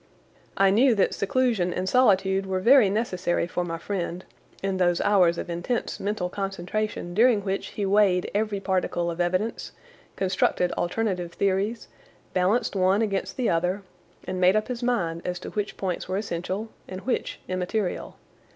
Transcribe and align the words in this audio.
I 0.57 0.71
knew 0.71 0.95
that 0.95 1.13
seclusion 1.13 1.71
and 1.71 1.87
solitude 1.87 2.47
were 2.47 2.59
very 2.59 2.89
necessary 2.89 3.45
for 3.45 3.63
my 3.63 3.77
friend 3.77 4.25
in 4.63 4.77
those 4.77 4.99
hours 5.01 5.37
of 5.37 5.47
intense 5.47 5.99
mental 5.99 6.27
concentration 6.27 7.13
during 7.13 7.41
which 7.43 7.67
he 7.67 7.85
weighed 7.85 8.31
every 8.33 8.59
particle 8.59 9.11
of 9.11 9.21
evidence, 9.21 9.73
constructed 10.15 10.71
alternative 10.71 11.33
theories, 11.33 11.87
balanced 12.33 12.75
one 12.75 13.03
against 13.03 13.37
the 13.37 13.51
other, 13.51 13.83
and 14.23 14.41
made 14.41 14.55
up 14.55 14.69
his 14.69 14.81
mind 14.81 15.21
as 15.23 15.37
to 15.37 15.51
which 15.51 15.77
points 15.77 16.07
were 16.09 16.17
essential 16.17 16.69
and 16.89 17.01
which 17.01 17.39
immaterial. 17.47 18.15